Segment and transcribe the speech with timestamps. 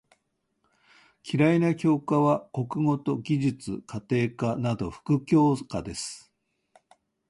[1.23, 6.33] 嫌いな教科は国語と技術・家庭科など副教科です。